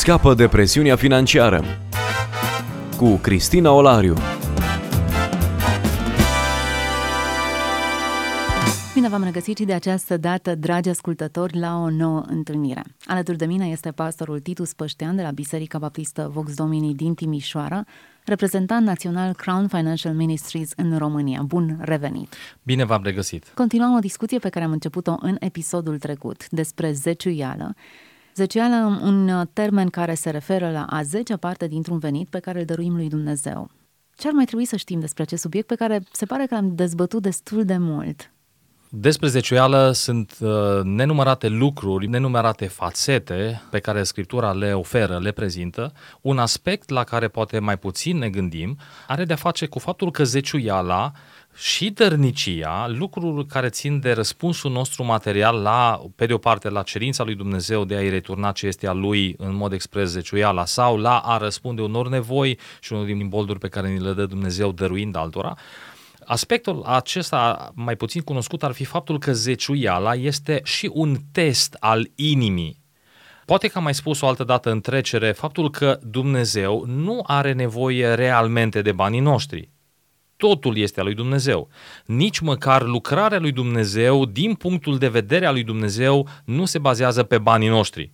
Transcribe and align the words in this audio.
Scapă 0.00 0.34
de 0.34 0.48
presiunea 0.48 0.96
financiară 0.96 1.64
cu 2.96 3.16
Cristina 3.16 3.72
Olariu. 3.72 4.14
Bine 8.94 9.08
v-am 9.08 9.24
regăsit 9.24 9.56
și 9.56 9.64
de 9.64 9.72
această 9.72 10.16
dată, 10.16 10.54
dragi 10.54 10.88
ascultători, 10.88 11.58
la 11.58 11.76
o 11.76 11.90
nouă 11.90 12.22
întâlnire. 12.26 12.82
Alături 13.04 13.36
de 13.36 13.46
mine 13.46 13.66
este 13.66 13.90
pastorul 13.90 14.40
Titus 14.40 14.72
Păștean 14.72 15.16
de 15.16 15.22
la 15.22 15.30
Biserica 15.30 15.78
Baptistă 15.78 16.30
Vox 16.32 16.54
Domini 16.54 16.94
din 16.94 17.14
Timișoara, 17.14 17.84
reprezentant 18.24 18.86
național 18.86 19.32
Crown 19.32 19.68
Financial 19.68 20.14
Ministries 20.14 20.70
în 20.76 20.98
România. 20.98 21.42
Bun 21.42 21.78
revenit! 21.80 22.34
Bine 22.62 22.84
v-am 22.84 23.02
regăsit! 23.02 23.52
Continuăm 23.54 23.94
o 23.94 23.98
discuție 23.98 24.38
pe 24.38 24.48
care 24.48 24.64
am 24.64 24.72
început-o 24.72 25.14
în 25.20 25.36
episodul 25.38 25.98
trecut 25.98 26.48
despre 26.48 26.92
zeciuială. 26.92 27.74
Zeciuială, 28.34 29.00
un 29.02 29.48
termen 29.52 29.88
care 29.88 30.14
se 30.14 30.30
referă 30.30 30.70
la 30.70 30.84
a 30.84 31.02
zecea 31.02 31.36
parte 31.36 31.66
dintr-un 31.66 31.98
venit 31.98 32.28
pe 32.28 32.38
care 32.38 32.58
îl 32.58 32.64
dăruim 32.64 32.94
lui 32.94 33.08
Dumnezeu. 33.08 33.70
Ce 34.16 34.28
ar 34.28 34.32
mai 34.32 34.44
trebui 34.44 34.64
să 34.64 34.76
știm 34.76 35.00
despre 35.00 35.22
acest 35.22 35.42
subiect 35.42 35.66
pe 35.66 35.74
care 35.74 36.02
se 36.12 36.26
pare 36.26 36.46
că 36.46 36.54
l-am 36.54 36.74
dezbătut 36.74 37.22
destul 37.22 37.64
de 37.64 37.76
mult? 37.76 38.30
Despre 38.92 39.28
zeciuială 39.28 39.90
sunt 39.92 40.36
uh, 40.40 40.50
nenumărate 40.82 41.48
lucruri, 41.48 42.06
nenumărate 42.06 42.66
fațete 42.66 43.62
pe 43.70 43.78
care 43.78 44.02
Scriptura 44.02 44.52
le 44.52 44.72
oferă, 44.72 45.18
le 45.18 45.30
prezintă. 45.30 45.92
Un 46.20 46.38
aspect 46.38 46.88
la 46.88 47.04
care 47.04 47.28
poate 47.28 47.58
mai 47.58 47.78
puțin 47.78 48.18
ne 48.18 48.28
gândim 48.28 48.78
are 49.06 49.24
de-a 49.24 49.36
face 49.36 49.66
cu 49.66 49.78
faptul 49.78 50.10
că 50.10 50.24
zeciuiala 50.24 51.12
și 51.56 51.90
dărnicia, 51.90 52.88
lucruri 52.88 53.46
care 53.46 53.68
țin 53.68 54.00
de 54.00 54.12
răspunsul 54.12 54.70
nostru 54.70 55.04
material 55.04 55.62
la, 55.62 56.02
pe 56.16 56.26
de 56.26 56.32
o 56.32 56.38
parte, 56.38 56.68
la 56.68 56.82
cerința 56.82 57.24
lui 57.24 57.34
Dumnezeu 57.34 57.84
de 57.84 57.94
a-i 57.94 58.08
returna 58.08 58.52
ce 58.52 58.66
este 58.66 58.86
a 58.86 58.92
lui 58.92 59.34
în 59.38 59.54
mod 59.54 59.72
expres 59.72 60.08
zeciuiala 60.08 60.64
sau 60.64 60.96
la 60.96 61.18
a 61.18 61.36
răspunde 61.36 61.82
unor 61.82 62.08
nevoi 62.08 62.58
și 62.80 62.92
unul 62.92 63.06
din 63.06 63.28
bolduri 63.28 63.58
pe 63.58 63.68
care 63.68 63.88
ni 63.88 64.00
le 64.00 64.12
dă 64.12 64.26
Dumnezeu 64.26 64.72
dăruind 64.72 65.16
altora, 65.16 65.56
Aspectul 66.24 66.82
acesta 66.82 67.72
mai 67.74 67.96
puțin 67.96 68.22
cunoscut 68.22 68.62
ar 68.62 68.72
fi 68.72 68.84
faptul 68.84 69.18
că 69.18 69.32
zeciuiala 69.32 70.14
este 70.14 70.60
și 70.64 70.90
un 70.92 71.16
test 71.32 71.76
al 71.78 72.10
inimii. 72.14 72.80
Poate 73.44 73.68
că 73.68 73.78
am 73.78 73.84
mai 73.84 73.94
spus 73.94 74.20
o 74.20 74.26
altă 74.26 74.44
dată 74.44 74.70
în 74.70 74.80
trecere 74.80 75.32
faptul 75.32 75.70
că 75.70 75.98
Dumnezeu 76.02 76.84
nu 76.86 77.22
are 77.26 77.52
nevoie 77.52 78.14
realmente 78.14 78.82
de 78.82 78.92
banii 78.92 79.20
noștri. 79.20 79.70
Totul 80.40 80.76
este 80.76 81.00
al 81.00 81.06
lui 81.06 81.14
Dumnezeu. 81.14 81.68
Nici 82.06 82.38
măcar 82.38 82.82
lucrarea 82.82 83.38
lui 83.38 83.52
Dumnezeu, 83.52 84.24
din 84.24 84.54
punctul 84.54 84.98
de 84.98 85.08
vedere 85.08 85.46
al 85.46 85.52
lui 85.52 85.64
Dumnezeu, 85.64 86.28
nu 86.44 86.64
se 86.64 86.78
bazează 86.78 87.22
pe 87.22 87.38
banii 87.38 87.68
noștri. 87.68 88.12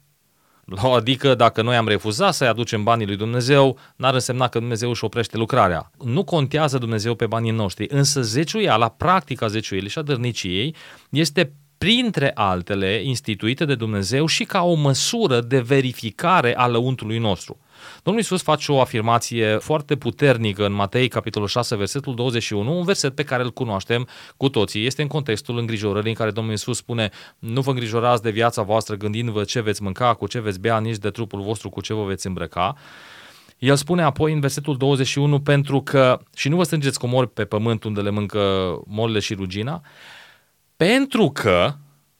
Adică 0.95 1.35
dacă 1.35 1.63
noi 1.63 1.77
am 1.77 1.89
refuzat 1.89 2.35
să-i 2.35 2.49
aducem 2.49 2.83
banii 2.83 3.07
lui 3.07 3.17
Dumnezeu, 3.17 3.79
n-ar 3.97 4.15
însemna 4.15 4.49
că 4.49 4.59
Dumnezeu 4.59 4.91
își 4.91 5.05
oprește 5.05 5.37
lucrarea. 5.37 5.91
Nu 6.05 6.25
contează 6.25 6.79
Dumnezeu 6.79 7.15
pe 7.15 7.27
banii 7.27 7.51
noștri, 7.51 7.87
însă 7.89 8.23
zeciuiala, 8.23 8.89
practica 8.89 9.47
zeciuielii 9.47 9.91
și 9.91 9.99
a 9.99 10.03
dărniciei, 10.03 10.75
este 11.11 11.53
printre 11.79 12.31
altele 12.35 13.01
instituite 13.05 13.65
de 13.65 13.75
Dumnezeu 13.75 14.27
și 14.27 14.45
ca 14.45 14.63
o 14.63 14.75
măsură 14.75 15.41
de 15.41 15.61
verificare 15.61 16.57
a 16.57 16.67
lăuntului 16.67 17.19
nostru. 17.19 17.59
Domnul 18.03 18.23
Iisus 18.23 18.43
face 18.43 18.73
o 18.73 18.81
afirmație 18.81 19.57
foarte 19.57 19.97
puternică 19.97 20.67
în 20.67 20.73
Matei, 20.73 21.09
capitolul 21.09 21.49
6, 21.49 21.77
versetul 21.77 22.15
21, 22.15 22.79
un 22.79 22.85
verset 22.85 23.15
pe 23.15 23.23
care 23.23 23.43
îl 23.43 23.51
cunoaștem 23.51 24.09
cu 24.37 24.49
toții. 24.49 24.87
Este 24.87 25.03
în 25.03 25.09
contextul 25.09 25.59
îngrijorării 25.59 26.11
în 26.11 26.17
care 26.17 26.31
Domnul 26.31 26.53
Iisus 26.53 26.77
spune 26.77 27.11
nu 27.39 27.61
vă 27.61 27.71
îngrijorați 27.71 28.23
de 28.23 28.31
viața 28.31 28.63
voastră 28.63 28.95
gândindu-vă 28.95 29.45
ce 29.45 29.61
veți 29.61 29.83
mânca, 29.83 30.15
cu 30.15 30.27
ce 30.27 30.41
veți 30.41 30.61
bea, 30.61 30.79
nici 30.79 30.97
de 30.97 31.11
trupul 31.11 31.41
vostru 31.41 31.69
cu 31.69 31.81
ce 31.81 31.95
vă 31.95 32.05
veți 32.05 32.27
îmbrăca. 32.27 32.77
El 33.59 33.77
spune 33.77 34.03
apoi 34.03 34.33
în 34.33 34.41
versetul 34.41 34.77
21, 34.77 35.41
pentru 35.41 35.81
că, 35.83 36.21
și 36.35 36.49
nu 36.49 36.57
vă 36.57 36.63
strângeți 36.63 36.99
comori 36.99 37.29
pe 37.29 37.45
pământ 37.45 37.85
unde 37.85 38.01
le 38.01 38.11
mâncă 38.11 38.41
molele 38.87 39.19
și 39.19 39.35
rugina, 39.35 39.83
pentru 40.77 41.31
că 41.31 41.75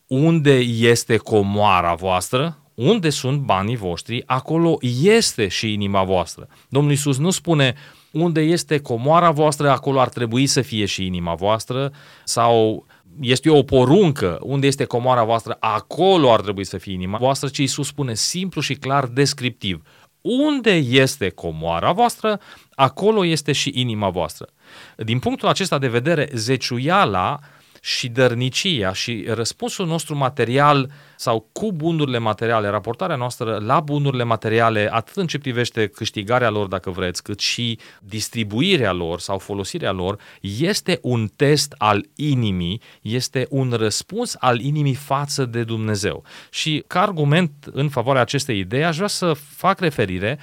unde 0.07 0.59
este 0.59 1.17
comoara 1.17 1.95
voastră, 1.95 2.59
unde 2.77 3.11
sunt 3.11 3.41
banii 3.41 3.77
voștri, 3.77 4.23
acolo 4.27 4.79
este 5.03 5.49
și 5.49 5.73
inima 5.73 6.05
voastră. 6.05 6.49
Domnul 6.69 6.91
Iisus 6.91 7.19
nu 7.19 7.31
spune 7.31 7.75
unde 8.11 8.41
este 8.41 8.79
comoara 8.79 9.31
voastră, 9.31 9.71
acolo 9.71 10.01
ar 10.01 10.09
trebui 10.09 10.47
să 10.47 10.61
fie 10.61 10.85
și 10.85 11.07
inima 11.07 11.35
voastră, 11.35 11.93
sau 12.25 12.87
este 13.21 13.51
o 13.51 13.63
poruncă, 13.63 14.39
unde 14.43 14.67
este 14.67 14.85
comoara 14.85 15.25
voastră, 15.25 15.57
acolo 15.61 16.33
ar 16.33 16.41
trebui 16.41 16.65
să 16.65 16.79
fie 16.79 16.93
inima 16.93 17.19
voastră, 17.19 17.49
ci 17.49 17.59
Iisus 17.59 17.87
spune 17.87 18.15
simplu 18.15 18.61
și 18.61 18.75
clar 18.75 19.07
descriptiv. 19.07 19.83
Unde 20.21 20.75
este 20.75 21.29
comoara 21.29 21.93
voastră, 21.93 22.41
acolo 22.75 23.25
este 23.27 23.53
și 23.53 23.73
inima 23.75 24.09
voastră. 24.09 24.49
Din 24.97 25.19
punctul 25.19 25.49
acesta 25.49 25.79
de 25.79 25.89
vedere, 25.89 26.29
zeciuiala 26.35 27.39
și 27.87 28.09
dărnicia 28.09 28.93
și 28.93 29.25
răspunsul 29.29 29.87
nostru 29.87 30.17
material 30.17 30.91
sau 31.17 31.49
cu 31.53 31.73
bunurile 31.73 32.19
materiale, 32.19 32.69
raportarea 32.69 33.17
noastră 33.17 33.59
la 33.59 33.81
bunurile 33.81 34.23
materiale, 34.23 34.89
atât 34.93 35.17
în 35.17 35.27
ce 35.27 35.39
privește 35.39 35.87
câștigarea 35.87 36.51
lor, 36.51 36.67
dacă 36.67 36.91
vreți, 36.91 37.23
cât 37.23 37.41
și 37.41 37.79
distribuirea 38.01 38.93
lor 38.93 39.21
sau 39.21 39.39
folosirea 39.39 39.93
lor, 39.93 40.19
este 40.41 40.99
un 41.03 41.29
test 41.37 41.75
al 41.79 42.07
inimii, 42.15 42.81
este 43.03 43.47
un 43.51 43.73
răspuns 43.73 44.37
al 44.39 44.61
inimii 44.61 44.95
față 44.95 45.45
de 45.45 45.65
Dumnezeu. 45.65 46.25
Și 46.51 46.85
ca 46.87 47.01
argument 47.01 47.53
în 47.73 47.89
favoarea 47.89 48.23
acestei 48.23 48.59
idei, 48.59 48.85
aș 48.85 48.97
vrea 48.97 49.09
să 49.09 49.33
fac 49.33 49.81
referire 49.81 50.39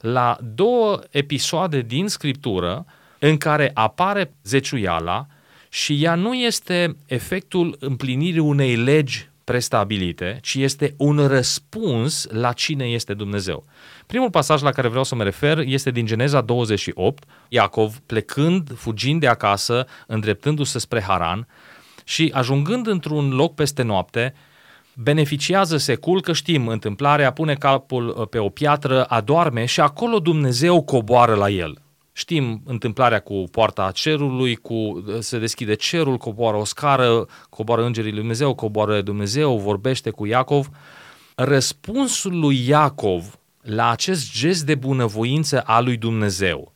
la 0.00 0.36
două 0.54 1.00
episoade 1.10 1.80
din 1.80 2.08
Scriptură 2.08 2.86
în 3.18 3.36
care 3.36 3.70
apare 3.74 4.34
zeciuiala 4.42 5.26
și 5.76 6.04
ea 6.04 6.14
nu 6.14 6.34
este 6.34 6.96
efectul 7.06 7.76
împlinirii 7.80 8.40
unei 8.40 8.76
legi 8.76 9.28
prestabilite, 9.44 10.38
ci 10.42 10.54
este 10.54 10.94
un 10.96 11.26
răspuns 11.26 12.26
la 12.30 12.52
cine 12.52 12.84
este 12.84 13.14
Dumnezeu. 13.14 13.64
Primul 14.06 14.30
pasaj 14.30 14.62
la 14.62 14.70
care 14.70 14.88
vreau 14.88 15.04
să 15.04 15.14
mă 15.14 15.22
refer 15.22 15.58
este 15.58 15.90
din 15.90 16.06
Geneza 16.06 16.40
28, 16.40 17.24
Iacov 17.48 17.98
plecând, 18.06 18.76
fugind 18.76 19.20
de 19.20 19.26
acasă, 19.26 19.86
îndreptându-se 20.06 20.78
spre 20.78 21.02
Haran 21.02 21.46
și 22.04 22.30
ajungând 22.34 22.86
într-un 22.86 23.34
loc 23.34 23.54
peste 23.54 23.82
noapte, 23.82 24.34
beneficiază, 24.94 25.76
se 25.76 25.94
culcă, 25.94 26.32
știm 26.32 26.68
întâmplarea, 26.68 27.32
pune 27.32 27.54
capul 27.54 28.14
uh, 28.18 28.28
pe 28.28 28.38
o 28.38 28.48
piatră, 28.48 29.04
adorme 29.04 29.64
și 29.64 29.80
acolo 29.80 30.18
Dumnezeu 30.18 30.82
coboară 30.82 31.34
la 31.34 31.50
el. 31.50 31.78
Știm 32.18 32.62
întâmplarea 32.64 33.20
cu 33.20 33.44
poarta 33.50 33.90
cerului, 33.90 34.54
cu 34.54 35.04
se 35.18 35.38
deschide 35.38 35.74
cerul, 35.74 36.16
coboară 36.16 36.56
o 36.56 36.64
scară, 36.64 37.26
coboară 37.48 37.84
îngerii 37.84 38.10
lui 38.10 38.18
Dumnezeu, 38.18 38.54
coboară 38.54 39.00
Dumnezeu, 39.00 39.58
vorbește 39.58 40.10
cu 40.10 40.26
Iacov. 40.26 40.68
Răspunsul 41.34 42.38
lui 42.38 42.68
Iacov 42.68 43.38
la 43.60 43.90
acest 43.90 44.32
gest 44.32 44.66
de 44.66 44.74
bunăvoință 44.74 45.60
a 45.60 45.80
lui 45.80 45.96
Dumnezeu, 45.96 46.72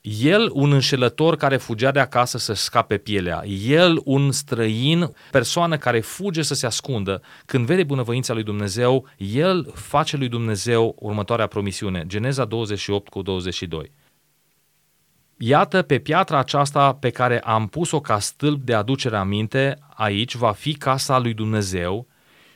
el, 0.00 0.50
un 0.52 0.72
înșelător 0.72 1.36
care 1.36 1.56
fugea 1.56 1.90
de 1.90 2.00
acasă 2.00 2.38
să 2.38 2.52
scape 2.52 2.96
pielea, 2.96 3.42
el, 3.66 4.00
un 4.04 4.32
străin, 4.32 5.12
persoană 5.30 5.76
care 5.76 6.00
fuge 6.00 6.42
să 6.42 6.54
se 6.54 6.66
ascundă, 6.66 7.22
când 7.46 7.66
vede 7.66 7.82
bunăvoința 7.82 8.32
lui 8.32 8.42
Dumnezeu, 8.42 9.08
el 9.16 9.70
face 9.74 10.16
lui 10.16 10.28
Dumnezeu 10.28 10.96
următoarea 10.98 11.46
promisiune. 11.46 12.04
Geneza 12.06 12.44
28 12.44 13.08
cu 13.08 13.22
22. 13.22 13.92
Iată, 15.40 15.82
pe 15.82 15.98
piatra 15.98 16.38
aceasta 16.38 16.92
pe 16.92 17.10
care 17.10 17.40
am 17.40 17.66
pus-o 17.66 18.00
ca 18.00 18.18
stâlp 18.18 18.62
de 18.62 18.74
aducere 18.74 19.16
aminte, 19.16 19.78
aici 19.94 20.34
va 20.34 20.52
fi 20.52 20.74
casa 20.74 21.18
lui 21.18 21.34
Dumnezeu 21.34 22.06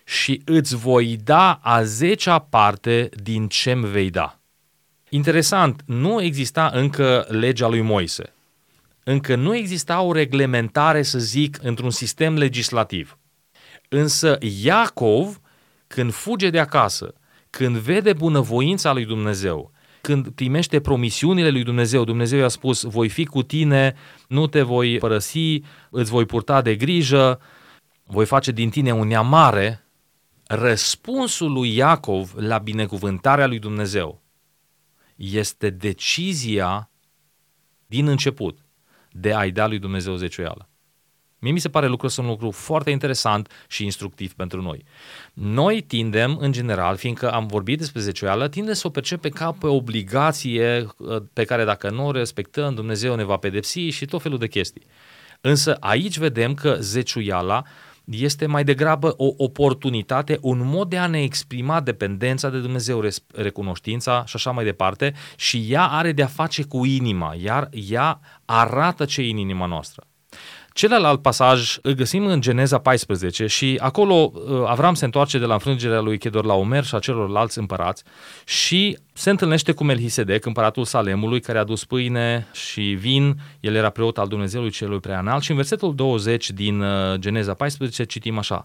și 0.05 0.43
îți 0.45 0.77
voi 0.77 1.17
da 1.25 1.53
a 1.63 1.83
zecea 1.83 2.39
parte 2.39 3.09
din 3.23 3.49
ce-mi 3.49 3.87
vei 3.87 4.11
da. 4.11 4.39
Interesant, 5.09 5.83
nu 5.87 6.23
exista 6.23 6.71
încă 6.75 7.27
legea 7.29 7.69
lui 7.69 7.81
Moise. 7.81 8.33
Încă 9.05 9.35
nu 9.35 9.55
exista 9.55 10.01
o 10.01 10.13
reglementare, 10.13 11.03
să 11.03 11.19
zic, 11.19 11.59
într-un 11.63 11.91
sistem 11.91 12.37
legislativ. 12.37 13.19
Însă 13.89 14.39
Iacov, 14.63 15.41
când 15.87 16.13
fuge 16.13 16.51
de 16.51 16.59
acasă, 16.59 17.15
când 17.51 17.77
vede 17.77 18.13
bunăvoința 18.13 18.93
lui 18.93 19.05
Dumnezeu, 19.05 19.73
când 20.03 20.29
primește 20.29 20.81
promisiunile 20.81 21.51
lui 21.51 21.63
Dumnezeu, 21.63 22.05
Dumnezeu 22.05 22.39
i-a 22.39 22.49
spus, 22.49 22.83
voi 22.83 23.09
fi 23.09 23.25
cu 23.25 23.43
tine, 23.43 23.95
nu 24.29 24.47
te 24.47 24.63
voi 24.63 24.99
părăsi, 24.99 25.61
îți 25.91 26.11
voi 26.11 26.27
purta 26.27 26.63
de 26.63 26.77
grijă, 26.77 27.41
voi 28.05 28.27
face 28.27 28.53
din 28.53 28.71
tine 28.71 28.93
un 28.93 29.07
neam 29.07 29.29
mare, 29.29 29.87
răspunsul 30.47 31.53
lui 31.53 31.77
Iacov 31.77 32.33
la 32.35 32.59
binecuvântarea 32.59 33.47
lui 33.47 33.59
Dumnezeu 33.59 34.23
este 35.17 35.71
decizia 35.71 36.91
din 37.87 38.07
început 38.07 38.59
de 39.11 39.33
a-i 39.33 39.51
da 39.51 39.67
lui 39.67 39.79
Dumnezeu 39.79 40.17
zeciuială. 40.17 40.72
Mie 41.43 41.53
mi 41.53 41.59
se 41.59 41.69
pare 41.69 41.87
lucrul 41.87 42.11
sunt 42.11 42.27
un 42.27 42.33
lucru 42.33 42.51
foarte 42.51 42.91
interesant 42.91 43.51
și 43.69 43.85
instructiv 43.85 44.33
pentru 44.33 44.63
noi. 44.63 44.85
Noi 45.33 45.81
tindem, 45.81 46.37
în 46.41 46.53
general, 46.53 46.97
fiindcă 46.97 47.33
am 47.33 47.47
vorbit 47.47 47.79
despre 47.79 48.01
zecioială, 48.01 48.49
tindem 48.49 48.75
să 48.75 48.87
o 48.87 48.91
percepem 48.91 49.31
ca 49.31 49.53
pe 49.53 49.67
obligație 49.67 50.87
uh, 50.99 51.23
pe 51.33 51.45
care 51.45 51.65
dacă 51.65 51.91
nu 51.91 52.07
o 52.07 52.11
respectăm, 52.11 52.75
Dumnezeu 52.75 53.15
ne 53.15 53.25
va 53.25 53.37
pedepsi 53.37 53.81
și 53.81 54.05
tot 54.05 54.23
felul 54.23 54.39
de 54.39 54.47
chestii. 54.47 54.83
Însă 55.41 55.77
aici 55.81 56.19
vedem 56.19 56.55
că 56.55 56.77
zeciuiala 56.81 57.63
este 58.05 58.47
mai 58.47 58.65
degrabă 58.65 59.15
o 59.17 59.35
oportunitate, 59.37 60.39
un 60.41 60.61
mod 60.65 60.89
de 60.89 60.99
a 60.99 61.07
ne 61.07 61.23
exprima 61.23 61.81
dependența 61.81 62.49
de 62.49 62.59
Dumnezeu, 62.59 63.05
recunoștința 63.35 64.25
și 64.27 64.37
așa 64.37 64.51
mai 64.51 64.65
departe 64.65 65.15
și 65.37 65.67
ea 65.69 65.87
are 65.87 66.13
de 66.13 66.23
a 66.23 66.27
face 66.27 66.63
cu 66.63 66.85
inima, 66.85 67.35
iar 67.43 67.69
ea 67.91 68.21
arată 68.45 69.05
ce 69.05 69.23
e 69.23 69.31
în 69.31 69.37
inima 69.37 69.67
noastră. 69.67 70.07
Celălalt 70.73 71.23
pasaj 71.23 71.77
îl 71.83 71.93
găsim 71.93 72.27
în 72.27 72.41
Geneza 72.41 72.79
14 72.79 73.47
și 73.47 73.79
acolo 73.81 74.33
uh, 74.35 74.63
Avram 74.67 74.95
se 74.95 75.05
întoarce 75.05 75.39
de 75.39 75.45
la 75.45 75.53
înfrângerea 75.53 76.01
lui 76.01 76.19
Chedor 76.19 76.45
la 76.45 76.55
Omer 76.55 76.85
și 76.85 76.95
a 76.95 76.99
celorlalți 76.99 77.59
împărați 77.59 78.03
și 78.45 78.99
se 79.13 79.31
întâlnește 79.31 79.73
cu 79.73 79.85
Melhisedec, 79.85 80.45
împăratul 80.45 80.85
Salemului, 80.85 81.41
care 81.41 81.59
a 81.59 81.65
dus 81.65 81.85
pâine 81.85 82.47
și 82.53 82.81
vin. 82.81 83.37
El 83.61 83.75
era 83.75 83.91
preot 83.91 84.19
al 84.19 84.29
Dumnezeului 84.29 84.71
celui 84.71 85.01
preanalt 85.01 85.43
și 85.43 85.51
în 85.51 85.57
versetul 85.57 85.95
20 85.95 86.51
din 86.51 86.81
uh, 86.81 87.15
Geneza 87.15 87.55
14 87.55 88.05
citim 88.05 88.39
așa. 88.39 88.65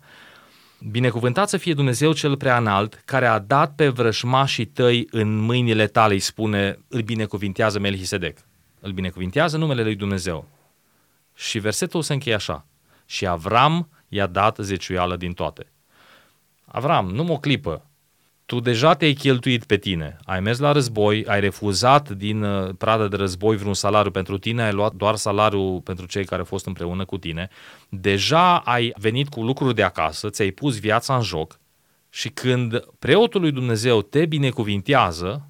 Binecuvântat 0.89 1.49
să 1.49 1.57
fie 1.57 1.73
Dumnezeu 1.73 2.13
cel 2.13 2.37
preanalt, 2.37 3.01
care 3.05 3.25
a 3.25 3.39
dat 3.39 3.75
pe 3.75 3.87
vrășmașii 3.87 4.65
tăi 4.65 5.07
în 5.11 5.37
mâinile 5.37 5.87
tale, 5.87 6.13
îi 6.13 6.19
spune, 6.19 6.79
îl 6.87 7.01
binecuvintează 7.01 7.79
Melhisedec. 7.79 8.37
Îl 8.79 8.91
binecuvintează 8.91 9.57
numele 9.57 9.83
lui 9.83 9.95
Dumnezeu. 9.95 10.56
Și 11.37 11.59
versetul 11.59 12.01
se 12.01 12.13
încheie 12.13 12.35
așa. 12.35 12.65
Și 13.05 13.27
Avram 13.27 13.89
i-a 14.07 14.27
dat 14.27 14.57
zeciuială 14.61 15.15
din 15.15 15.33
toate. 15.33 15.71
Avram, 16.65 17.09
nu 17.09 17.33
o 17.33 17.37
clipă. 17.37 17.85
Tu 18.45 18.59
deja 18.59 18.93
te-ai 18.93 19.13
cheltuit 19.13 19.63
pe 19.65 19.77
tine. 19.77 20.17
Ai 20.23 20.39
mers 20.39 20.59
la 20.59 20.71
război, 20.71 21.25
ai 21.25 21.39
refuzat 21.39 22.09
din 22.09 22.43
uh, 22.43 22.69
pradă 22.77 23.07
de 23.07 23.15
război 23.15 23.55
vreun 23.55 23.73
salariu 23.73 24.11
pentru 24.11 24.37
tine, 24.37 24.63
ai 24.63 24.71
luat 24.73 24.93
doar 24.93 25.15
salariul 25.15 25.81
pentru 25.81 26.05
cei 26.05 26.25
care 26.25 26.39
au 26.39 26.45
fost 26.45 26.65
împreună 26.65 27.05
cu 27.05 27.17
tine. 27.17 27.49
Deja 27.89 28.57
ai 28.57 28.93
venit 28.97 29.29
cu 29.29 29.43
lucruri 29.43 29.75
de 29.75 29.83
acasă, 29.83 30.29
ți-ai 30.29 30.51
pus 30.51 30.79
viața 30.79 31.15
în 31.15 31.21
joc 31.21 31.59
și 32.09 32.29
când 32.29 32.85
preotul 32.99 33.41
lui 33.41 33.51
Dumnezeu 33.51 34.01
te 34.01 34.25
binecuvintează, 34.25 35.46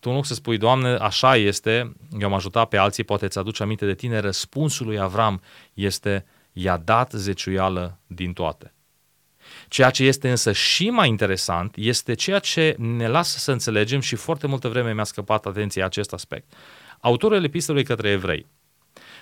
tu 0.00 0.08
în 0.08 0.14
loc 0.14 0.26
să 0.26 0.34
spui, 0.34 0.58
Doamne, 0.58 0.88
așa 0.88 1.36
este, 1.36 1.92
eu 2.18 2.26
am 2.26 2.34
ajutat 2.34 2.68
pe 2.68 2.76
alții, 2.76 3.04
poate 3.04 3.24
îți 3.24 3.38
aduce 3.38 3.62
aminte 3.62 3.86
de 3.86 3.94
tine, 3.94 4.18
răspunsul 4.18 4.86
lui 4.86 4.98
Avram 4.98 5.42
este, 5.74 6.26
i-a 6.52 6.76
dat 6.76 7.12
zeciuială 7.12 7.98
din 8.06 8.32
toate. 8.32 8.72
Ceea 9.68 9.90
ce 9.90 10.04
este 10.04 10.30
însă 10.30 10.52
și 10.52 10.90
mai 10.90 11.08
interesant 11.08 11.74
este 11.76 12.14
ceea 12.14 12.38
ce 12.38 12.74
ne 12.78 13.08
lasă 13.08 13.38
să 13.38 13.52
înțelegem 13.52 14.00
și 14.00 14.16
foarte 14.16 14.46
multă 14.46 14.68
vreme 14.68 14.94
mi-a 14.94 15.04
scăpat 15.04 15.46
atenția 15.46 15.84
acest 15.84 16.12
aspect. 16.12 16.52
Autorul 17.00 17.44
epistolei 17.44 17.84
către 17.84 18.10
evrei, 18.10 18.46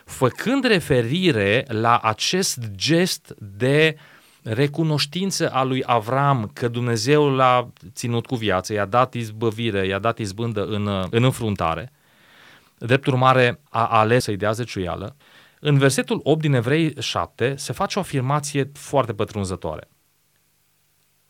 făcând 0.04 0.64
referire 0.64 1.64
la 1.68 1.98
acest 1.98 2.58
gest 2.74 3.34
de 3.38 3.96
uh, 3.96 4.15
recunoștință 4.48 5.50
a 5.50 5.62
lui 5.62 5.82
Avram 5.86 6.50
că 6.52 6.68
Dumnezeu 6.68 7.28
l-a 7.28 7.68
ținut 7.92 8.26
cu 8.26 8.34
viață, 8.34 8.72
i-a 8.72 8.84
dat 8.84 9.14
izbăvire, 9.14 9.86
i-a 9.86 9.98
dat 9.98 10.18
izbândă 10.18 10.64
în, 10.64 11.06
în 11.10 11.24
înfruntare, 11.24 11.92
drept 12.78 13.06
urmare 13.06 13.60
a 13.70 13.86
ales 13.86 14.24
să-i 14.24 14.36
dea 14.36 14.52
zeciuială, 14.52 15.16
în 15.60 15.78
versetul 15.78 16.20
8 16.22 16.40
din 16.40 16.54
Evrei 16.54 17.02
7 17.02 17.54
se 17.56 17.72
face 17.72 17.98
o 17.98 18.02
afirmație 18.02 18.70
foarte 18.74 19.14
pătrunzătoare. 19.14 19.88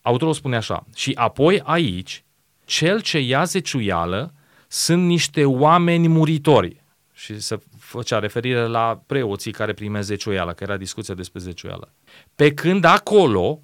Autorul 0.03 0.35
spune 0.35 0.57
așa, 0.57 0.87
și 0.95 1.13
apoi 1.15 1.61
aici, 1.65 2.25
cel 2.65 3.01
ce 3.01 3.19
ia 3.19 3.45
zeciuială 3.45 4.35
sunt 4.69 5.05
niște 5.05 5.45
oameni 5.45 6.09
muritori. 6.09 6.85
Și 7.19 7.41
se 7.41 7.59
făcea 7.79 8.19
referire 8.19 8.67
la 8.67 9.03
preoții 9.07 9.53
care 9.53 9.73
primesc 9.73 10.07
zeciuială, 10.07 10.53
că 10.53 10.63
era 10.63 10.77
discuția 10.77 11.15
despre 11.15 11.41
zeciuială. 11.41 11.93
Pe 12.35 12.55
când 12.55 12.85
acolo 12.85 13.61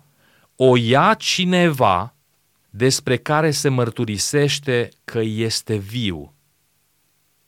o 0.57 0.77
ia 0.77 1.15
cineva 1.15 2.15
despre 2.71 3.17
care 3.17 3.51
se 3.51 3.69
mărturisește 3.69 4.89
că 5.05 5.19
este 5.21 5.77
viu. 5.77 6.35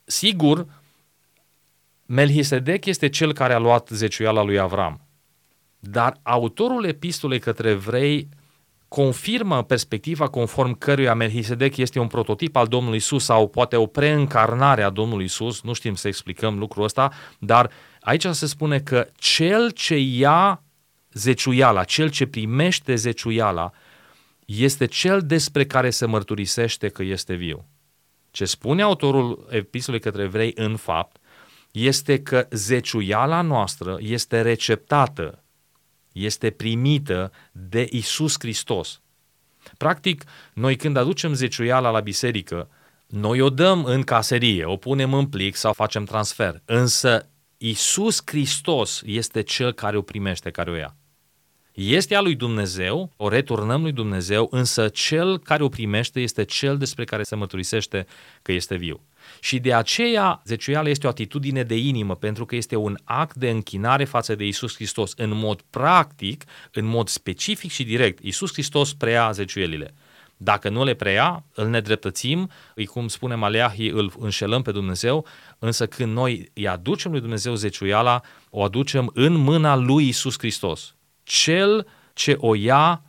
Sigur, 0.05 0.67
Melchisedec 2.07 2.85
este 2.85 3.09
cel 3.09 3.33
care 3.33 3.53
a 3.53 3.59
luat 3.59 3.89
zeciuiala 3.89 4.43
lui 4.43 4.59
Avram. 4.59 5.01
Dar 5.79 6.19
autorul 6.23 6.85
epistolei 6.85 7.39
către 7.39 7.71
evrei 7.71 8.29
confirmă 8.95 9.63
perspectiva 9.63 10.29
conform 10.29 10.79
căruia 10.79 11.15
Melchisedec 11.15 11.77
este 11.77 11.99
un 11.99 12.07
prototip 12.07 12.57
al 12.57 12.67
Domnului 12.67 12.97
Isus 12.97 13.25
sau 13.25 13.49
poate 13.49 13.77
o 13.77 13.87
preîncarnare 13.87 14.83
a 14.83 14.91
Domnului 14.91 15.25
Isus, 15.25 15.63
nu 15.63 15.73
știm 15.73 15.95
să 15.95 16.09
explicăm 16.09 16.59
lucrul 16.59 16.85
ăsta, 16.85 17.13
dar 17.39 17.71
aici 18.01 18.27
se 18.27 18.47
spune 18.47 18.81
că 18.81 19.07
cel 19.15 19.71
ce 19.71 19.97
ia 19.97 20.63
zeciuiala, 21.13 21.85
cel 21.85 22.11
ce 22.11 22.27
primește 22.27 22.95
zeciuiala, 22.95 23.71
este 24.45 24.87
cel 24.87 25.21
despre 25.21 25.65
care 25.67 25.91
se 25.91 26.07
mărturisește 26.07 26.89
că 26.89 27.03
este 27.03 27.35
viu. 27.35 27.65
Ce 28.31 28.45
spune 28.45 28.83
autorul 28.83 29.47
epistolei 29.51 30.01
către 30.01 30.23
evrei 30.23 30.53
în 30.55 30.77
fapt, 30.77 31.17
este 31.71 32.23
că 32.23 32.47
zeciuiala 32.51 33.41
noastră 33.41 33.97
este 34.01 34.43
receptată 34.43 35.44
este 36.15 36.51
primită 36.51 37.33
de 37.53 37.89
Isus 37.91 38.35
Hristos. 38.39 39.01
Practic, 39.77 40.25
noi 40.53 40.77
când 40.77 40.97
aducem 40.97 41.33
zeciuiala 41.33 41.91
la 41.91 42.01
biserică, 42.01 42.69
noi 43.07 43.41
o 43.41 43.51
dăm 43.51 43.85
în 43.85 44.03
caserie, 44.03 44.65
o 44.65 44.77
punem 44.77 45.15
în 45.15 45.27
plic 45.27 45.55
sau 45.55 45.73
facem 45.73 46.05
transfer. 46.05 46.63
Însă 46.65 47.29
Isus 47.57 48.23
Hristos 48.25 49.03
este 49.07 49.43
cel 49.43 49.73
care 49.73 49.97
o 49.97 50.03
primește, 50.03 50.51
care 50.51 50.71
o 50.71 50.75
ia. 50.75 50.97
Este 51.73 52.15
a 52.15 52.21
lui 52.21 52.35
Dumnezeu, 52.35 53.13
o 53.17 53.29
returnăm 53.29 53.83
lui 53.83 53.93
Dumnezeu, 53.93 54.49
însă 54.51 54.89
cel 54.89 55.39
care 55.39 55.63
o 55.63 55.69
primește 55.69 56.21
este 56.21 56.45
cel 56.45 56.79
despre 56.79 57.05
care 57.05 57.23
se 57.23 57.35
mărturisește 57.35 58.07
că 58.43 58.53
este 58.53 58.77
viu. 58.77 59.01
Și 59.41 59.59
de 59.59 59.75
aceea 59.75 60.43
zeciuiala 60.45 60.89
este 60.89 61.07
o 61.07 61.09
atitudine 61.09 61.63
de 61.63 61.77
inimă, 61.77 62.17
pentru 62.17 62.45
că 62.45 62.57
este 62.57 62.77
un 62.77 62.97
act 63.05 63.37
de 63.37 63.51
închinare 63.51 64.05
față 64.05 64.35
de 64.35 64.47
Isus 64.47 64.75
Hristos. 64.75 65.13
În 65.17 65.31
mod 65.35 65.61
practic, 65.71 66.45
în 66.73 66.85
mod 66.85 67.09
specific 67.09 67.71
și 67.71 67.85
direct, 67.85 68.23
Isus 68.23 68.53
Hristos 68.53 68.95
preia 68.95 69.31
zeciuielile. 69.33 69.95
Dacă 70.37 70.69
nu 70.69 70.85
le 70.85 70.95
preia, 70.95 71.45
îl 71.55 71.69
nedreptățim, 71.69 72.51
îi 72.75 72.87
cum 72.87 73.09
spune 73.09 73.35
Maleahi, 73.35 73.89
îl 73.89 74.13
înșelăm 74.19 74.63
pe 74.63 74.73
Dumnezeu, 74.73 75.27
însă 75.59 75.87
când 75.87 76.13
noi 76.13 76.51
îi 76.55 76.69
aducem 76.69 77.11
lui 77.11 77.21
Dumnezeu 77.21 77.55
zeciuiala, 77.55 78.23
o 78.51 78.63
aducem 78.63 79.11
în 79.15 79.35
mâna 79.35 79.77
lui 79.77 80.09
Isus 80.09 80.39
Hristos. 80.39 80.95
Cel 81.23 81.87
ce 82.13 82.37
o 82.39 82.55
ia 82.55 83.03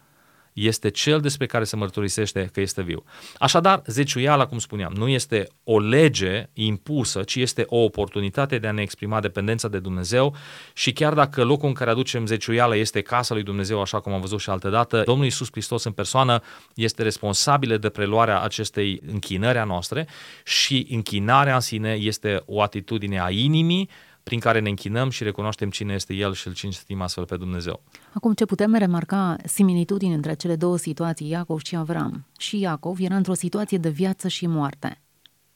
este 0.55 0.89
cel 0.89 1.19
despre 1.19 1.45
care 1.45 1.63
se 1.63 1.75
mărturisește 1.75 2.49
că 2.53 2.61
este 2.61 2.81
viu. 2.81 3.03
Așadar, 3.37 3.81
zeciuiala, 3.85 4.45
cum 4.45 4.59
spuneam, 4.59 4.93
nu 4.93 5.07
este 5.07 5.47
o 5.63 5.79
lege 5.79 6.49
impusă, 6.53 7.23
ci 7.23 7.35
este 7.35 7.63
o 7.67 7.77
oportunitate 7.77 8.57
de 8.57 8.67
a 8.67 8.71
ne 8.71 8.81
exprima 8.81 9.19
dependența 9.19 9.67
de 9.67 9.79
Dumnezeu 9.79 10.35
și 10.73 10.93
chiar 10.93 11.13
dacă 11.13 11.43
locul 11.43 11.67
în 11.67 11.73
care 11.73 11.89
aducem 11.89 12.25
zeciuiala 12.25 12.75
este 12.75 13.01
casa 13.01 13.33
lui 13.33 13.43
Dumnezeu, 13.43 13.81
așa 13.81 13.99
cum 13.99 14.13
am 14.13 14.21
văzut 14.21 14.39
și 14.39 14.49
altă 14.49 14.69
dată, 14.69 15.01
Domnul 15.05 15.25
Iisus 15.25 15.47
Hristos 15.51 15.83
în 15.83 15.91
persoană 15.91 16.41
este 16.75 17.03
responsabil 17.03 17.77
de 17.77 17.89
preluarea 17.89 18.41
acestei 18.41 19.01
închinări 19.11 19.57
a 19.57 19.63
noastre 19.63 20.07
și 20.43 20.87
închinarea 20.89 21.53
în 21.53 21.59
sine 21.59 21.93
este 21.93 22.43
o 22.45 22.61
atitudine 22.61 23.21
a 23.21 23.29
inimii, 23.29 23.89
prin 24.25 24.39
care 24.39 24.59
ne 24.59 24.69
închinăm 24.69 25.09
și 25.09 25.23
recunoaștem 25.23 25.69
cine 25.69 25.93
este 25.93 26.13
El 26.13 26.33
și 26.33 26.47
îl 26.47 26.53
cinstim 26.53 27.01
astfel 27.01 27.25
pe 27.25 27.37
Dumnezeu. 27.37 27.81
Acum, 28.13 28.33
ce 28.33 28.45
putem 28.45 28.75
remarca 28.75 29.35
similitudini 29.43 30.13
între 30.13 30.33
cele 30.33 30.55
două 30.55 30.77
situații, 30.77 31.29
Iacov 31.29 31.59
și 31.59 31.75
Avram. 31.75 32.25
Și 32.37 32.59
Iacov 32.59 32.99
era 32.99 33.15
într-o 33.15 33.33
situație 33.33 33.77
de 33.77 33.89
viață 33.89 34.27
și 34.27 34.47
moarte. 34.47 35.01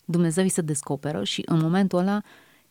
Dumnezeu 0.06 0.44
îi 0.44 0.50
se 0.50 0.62
descoperă 0.62 1.24
și 1.24 1.44
în 1.46 1.60
momentul 1.60 2.00
ăla 2.00 2.22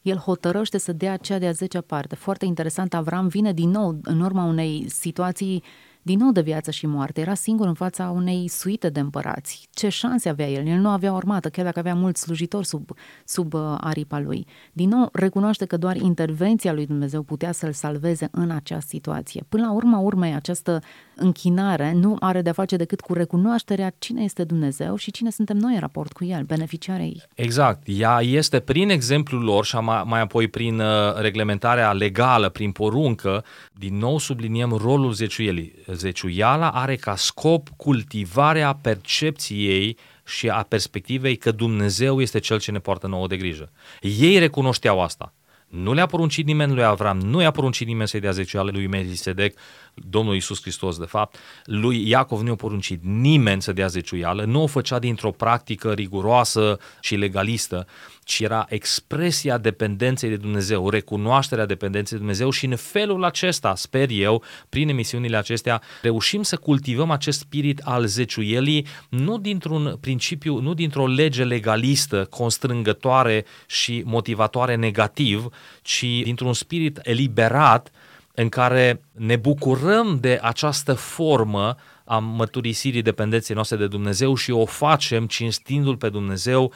el 0.02 0.16
hotărăște 0.16 0.78
să 0.78 0.92
dea 0.92 1.16
cea 1.16 1.38
de-a 1.38 1.50
zecea 1.50 1.80
parte. 1.80 2.14
Foarte 2.14 2.44
interesant, 2.44 2.94
Avram 2.94 3.28
vine 3.28 3.52
din 3.52 3.70
nou 3.70 3.98
în 4.02 4.20
urma 4.20 4.44
unei 4.44 4.86
situații 4.88 5.62
din 6.08 6.18
nou 6.18 6.30
de 6.30 6.40
viață 6.40 6.70
și 6.70 6.86
moarte. 6.86 7.20
Era 7.20 7.34
singur 7.34 7.66
în 7.66 7.74
fața 7.74 8.10
unei 8.10 8.48
suite 8.48 8.88
de 8.88 9.00
împărați. 9.00 9.68
Ce 9.72 9.88
șanse 9.88 10.28
avea 10.28 10.48
el? 10.48 10.66
El 10.66 10.78
nu 10.78 10.88
avea 10.88 11.12
armată, 11.12 11.48
chiar 11.48 11.64
dacă 11.64 11.78
avea 11.78 11.94
mulți 11.94 12.20
slujitori 12.20 12.66
sub, 12.66 12.90
sub 13.24 13.54
uh, 13.54 13.60
aripa 13.80 14.18
lui. 14.18 14.46
Din 14.72 14.88
nou, 14.88 15.08
recunoaște 15.12 15.64
că 15.64 15.76
doar 15.76 15.96
intervenția 15.96 16.72
lui 16.72 16.86
Dumnezeu 16.86 17.22
putea 17.22 17.52
să-l 17.52 17.72
salveze 17.72 18.28
în 18.30 18.50
acea 18.50 18.80
situație. 18.80 19.44
Până 19.48 19.62
la 19.62 19.72
urma 19.72 19.98
urmei, 19.98 20.34
această 20.34 20.80
închinare 21.16 21.92
nu 21.92 22.16
are 22.20 22.42
de-a 22.42 22.52
face 22.52 22.76
decât 22.76 23.00
cu 23.00 23.12
recunoașterea 23.12 23.92
cine 23.98 24.22
este 24.22 24.44
Dumnezeu 24.44 24.96
și 24.96 25.10
cine 25.10 25.30
suntem 25.30 25.56
noi 25.56 25.74
în 25.74 25.80
raport 25.80 26.12
cu 26.12 26.24
El, 26.24 26.42
beneficiarii. 26.42 27.22
Exact. 27.34 27.82
Ea 27.86 28.18
este 28.20 28.60
prin 28.60 28.90
exemplul 28.90 29.42
lor 29.42 29.64
și 29.64 29.76
mai 30.04 30.20
apoi 30.20 30.48
prin 30.48 30.80
uh, 30.80 30.86
reglementarea 31.20 31.92
legală, 31.92 32.48
prin 32.48 32.70
poruncă, 32.70 33.44
din 33.72 33.98
nou 33.98 34.18
subliniem 34.18 34.70
rolul 34.70 35.12
zeciuielii. 35.12 35.74
Zeciuiala 35.98 36.70
are 36.70 36.96
ca 36.96 37.16
scop 37.16 37.68
cultivarea 37.76 38.74
percepției 38.74 39.96
și 40.26 40.48
a 40.48 40.62
perspectivei 40.62 41.36
că 41.36 41.50
Dumnezeu 41.50 42.20
este 42.20 42.38
cel 42.38 42.58
ce 42.58 42.70
ne 42.70 42.78
poartă 42.78 43.06
nouă 43.06 43.26
de 43.26 43.36
grijă. 43.36 43.70
Ei 44.00 44.38
recunoșteau 44.38 45.02
asta. 45.02 45.32
Nu 45.68 45.92
le-a 45.92 46.06
poruncit 46.06 46.46
nimeni 46.46 46.74
lui 46.74 46.84
Avram, 46.84 47.20
nu 47.20 47.40
i-a 47.40 47.50
poruncit 47.50 47.86
nimeni 47.86 48.08
să-i 48.08 48.20
dea 48.20 48.30
zeciuiale 48.30 48.70
lui 48.70 48.86
Melchisedec, 48.86 49.58
Domnul 49.94 50.34
Iisus 50.34 50.60
Hristos, 50.60 50.98
de 50.98 51.04
fapt, 51.04 51.36
lui 51.64 52.08
Iacov 52.08 52.40
nu 52.40 52.48
i-a 52.48 52.54
poruncit 52.54 53.00
nimeni 53.02 53.62
să 53.62 53.72
dea 53.72 53.86
zeciuială, 53.86 54.44
nu 54.44 54.62
o 54.62 54.66
făcea 54.66 54.98
dintr-o 54.98 55.30
practică 55.30 55.92
riguroasă 55.92 56.78
și 57.00 57.14
legalistă, 57.14 57.86
ci 58.28 58.40
era 58.40 58.66
expresia 58.68 59.58
dependenței 59.58 60.28
de 60.28 60.37
Dumnezeu, 60.37 60.88
recunoașterea 60.88 61.66
dependenței 61.66 62.12
de 62.12 62.23
Dumnezeu 62.23 62.50
și 62.50 62.64
în 62.64 62.76
felul 62.76 63.25
acesta, 63.25 63.75
sper 63.75 64.08
eu, 64.11 64.42
prin 64.68 64.88
emisiunile 64.88 65.37
acestea, 65.37 65.82
reușim 66.02 66.42
să 66.42 66.56
cultivăm 66.56 67.11
acest 67.11 67.38
spirit 67.38 67.80
al 67.85 68.06
zeciuielii 68.06 68.87
nu 69.08 69.38
dintr-un 69.38 69.97
principiu, 70.00 70.58
nu 70.58 70.75
dintr-o 70.75 71.06
lege 71.06 71.44
legalistă, 71.44 72.26
constrângătoare 72.30 73.44
și 73.66 74.02
motivatoare 74.04 74.75
negativ, 74.75 75.49
ci 75.82 76.04
dintr-un 76.23 76.52
spirit 76.52 76.99
eliberat 77.02 77.90
în 78.35 78.49
care 78.49 79.00
ne 79.12 79.37
bucurăm 79.37 80.18
de 80.20 80.38
această 80.42 80.94
formă 80.94 81.76
a 82.04 82.18
mărturisirii 82.18 83.02
dependenței 83.02 83.54
noastre 83.54 83.76
de 83.76 83.87
Dumnezeu 83.87 84.35
și 84.35 84.50
o 84.50 84.64
facem 84.64 85.26
cinstindu-L 85.26 85.97
pe 85.97 86.08
Dumnezeu, 86.08 86.73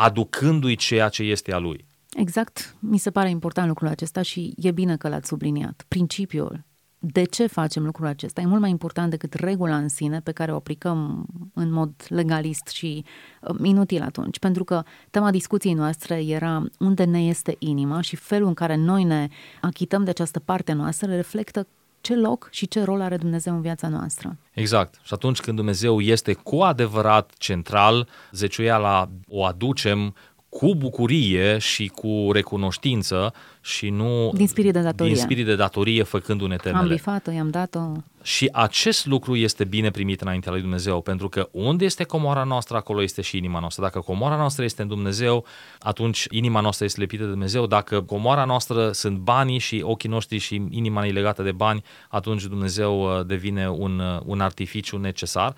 aducându-i 0.00 0.76
ceea 0.76 1.08
ce 1.08 1.22
este 1.22 1.52
a 1.52 1.58
Lui. 1.58 1.86
Exact, 2.16 2.76
mi 2.78 2.98
se 2.98 3.10
pare 3.10 3.30
important 3.30 3.68
lucrul 3.68 3.88
acesta 3.88 4.22
și 4.22 4.54
e 4.56 4.70
bine 4.70 4.96
că 4.96 5.08
l-ați 5.08 5.28
subliniat. 5.28 5.84
Principiul 5.88 6.64
de 6.98 7.24
ce 7.24 7.46
facem 7.46 7.84
lucrul 7.84 8.06
acesta 8.06 8.40
e 8.40 8.46
mult 8.46 8.60
mai 8.60 8.70
important 8.70 9.10
decât 9.10 9.34
regula 9.34 9.76
în 9.76 9.88
sine 9.88 10.20
pe 10.20 10.32
care 10.32 10.52
o 10.52 10.56
aplicăm 10.56 11.26
în 11.54 11.72
mod 11.72 11.92
legalist 12.08 12.66
și 12.66 13.04
um, 13.40 13.64
inutil 13.64 14.02
atunci. 14.02 14.38
Pentru 14.38 14.64
că 14.64 14.82
tema 15.10 15.30
discuției 15.30 15.74
noastre 15.74 16.24
era 16.24 16.64
unde 16.78 17.04
ne 17.04 17.26
este 17.26 17.56
inima 17.58 18.00
și 18.00 18.16
felul 18.16 18.48
în 18.48 18.54
care 18.54 18.76
noi 18.76 19.04
ne 19.04 19.28
achităm 19.60 20.04
de 20.04 20.10
această 20.10 20.38
parte 20.38 20.72
noastră 20.72 21.14
reflectă 21.14 21.66
ce 22.00 22.16
loc 22.16 22.48
și 22.50 22.68
ce 22.68 22.82
rol 22.82 23.00
are 23.00 23.16
Dumnezeu 23.16 23.54
în 23.54 23.60
viața 23.60 23.88
noastră. 23.88 24.36
Exact. 24.52 25.00
Și 25.02 25.14
atunci 25.14 25.40
când 25.40 25.56
Dumnezeu 25.56 26.00
este 26.00 26.32
cu 26.32 26.56
adevărat 26.56 27.32
central, 27.38 28.08
zeciuiala 28.32 29.08
o 29.28 29.44
aducem 29.44 30.14
cu 30.48 30.74
bucurie 30.74 31.58
și 31.58 31.86
cu 31.86 32.28
recunoștință 32.32 33.32
și 33.60 33.88
nu 33.88 34.30
din 34.34 34.48
spirit 34.48 34.72
de 34.72 34.80
datorie, 34.80 35.12
din 35.12 35.22
spirit 35.22 35.46
de 35.46 35.54
datorie 35.54 36.02
făcându-ne 36.02 36.56
temele. 36.56 36.82
Am 36.82 36.88
bifat-o, 36.88 37.30
i-am 37.30 37.50
dat-o. 37.50 37.80
Și 38.22 38.48
acest 38.52 39.06
lucru 39.06 39.36
este 39.36 39.64
bine 39.64 39.90
primit 39.90 40.20
înaintea 40.20 40.52
lui 40.52 40.60
Dumnezeu, 40.60 41.00
pentru 41.00 41.28
că 41.28 41.48
unde 41.50 41.84
este 41.84 42.04
comoara 42.04 42.44
noastră, 42.44 42.76
acolo 42.76 43.02
este 43.02 43.22
și 43.22 43.36
inima 43.36 43.60
noastră. 43.60 43.82
Dacă 43.82 44.00
comoara 44.00 44.36
noastră 44.36 44.64
este 44.64 44.82
în 44.82 44.88
Dumnezeu, 44.88 45.44
atunci 45.78 46.26
inima 46.30 46.60
noastră 46.60 46.84
este 46.84 47.00
lepită 47.00 47.22
de 47.22 47.30
Dumnezeu. 47.30 47.66
Dacă 47.66 48.02
comoara 48.02 48.44
noastră 48.44 48.90
sunt 48.92 49.18
banii 49.18 49.58
și 49.58 49.80
ochii 49.84 50.08
noștri 50.08 50.38
și 50.38 50.62
inima 50.70 51.06
e 51.06 51.10
legată 51.10 51.42
de 51.42 51.52
bani, 51.52 51.82
atunci 52.08 52.44
Dumnezeu 52.44 53.02
uh, 53.02 53.26
devine 53.26 53.70
un, 53.70 53.98
uh, 53.98 54.20
un 54.24 54.40
artificiu 54.40 54.96
necesar. 54.98 55.54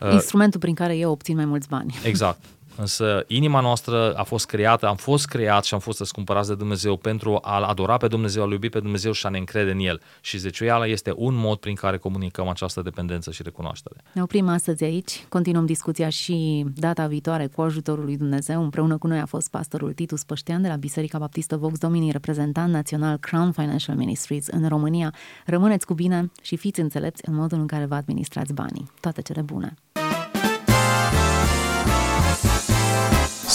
Uh, 0.00 0.12
Instrumentul 0.12 0.60
prin 0.60 0.74
care 0.74 0.96
eu 0.96 1.10
obțin 1.10 1.36
mai 1.36 1.44
mulți 1.44 1.68
bani. 1.68 1.94
Exact. 2.04 2.44
Însă 2.76 3.24
inima 3.26 3.60
noastră 3.60 4.14
a 4.14 4.22
fost 4.22 4.46
creată, 4.46 4.86
am 4.86 4.96
fost 4.96 5.26
creat 5.26 5.64
și 5.64 5.74
am 5.74 5.80
fost 5.80 5.98
răscumpărați 5.98 6.48
de 6.48 6.54
Dumnezeu 6.54 6.96
pentru 6.96 7.38
a-L 7.42 7.62
adora 7.62 7.96
pe 7.96 8.06
Dumnezeu, 8.08 8.42
a-L 8.42 8.50
iubi 8.50 8.68
pe 8.68 8.80
Dumnezeu 8.80 9.12
și 9.12 9.26
a 9.26 9.28
ne 9.28 9.38
încrede 9.38 9.70
în 9.70 9.78
El. 9.78 10.00
Și 10.20 10.38
zeciuiala 10.38 10.86
este 10.86 11.12
un 11.16 11.34
mod 11.34 11.58
prin 11.58 11.74
care 11.74 11.96
comunicăm 11.96 12.48
această 12.48 12.82
dependență 12.82 13.30
și 13.30 13.42
recunoaștere. 13.42 14.00
Ne 14.12 14.22
oprim 14.22 14.48
astăzi 14.48 14.84
aici, 14.84 15.24
continuăm 15.28 15.66
discuția 15.66 16.08
și 16.08 16.64
data 16.74 17.06
viitoare 17.06 17.46
cu 17.46 17.62
ajutorul 17.62 18.04
lui 18.04 18.16
Dumnezeu. 18.16 18.62
Împreună 18.62 18.98
cu 18.98 19.06
noi 19.06 19.18
a 19.18 19.26
fost 19.26 19.50
pastorul 19.50 19.92
Titus 19.92 20.24
Păștean 20.24 20.62
de 20.62 20.68
la 20.68 20.76
Biserica 20.76 21.18
Baptistă 21.18 21.56
Vox 21.56 21.78
Domini, 21.78 22.10
reprezentant 22.10 22.72
național 22.72 23.16
Crown 23.16 23.52
Financial 23.52 23.96
Ministries 23.96 24.46
în 24.46 24.68
România. 24.68 25.14
Rămâneți 25.46 25.86
cu 25.86 25.94
bine 25.94 26.30
și 26.42 26.56
fiți 26.56 26.80
înțelepți 26.80 27.22
în 27.28 27.34
modul 27.34 27.58
în 27.58 27.66
care 27.66 27.84
vă 27.84 27.94
administrați 27.94 28.52
banii. 28.52 28.90
Toate 29.00 29.22
cele 29.22 29.40
bune! 29.42 29.74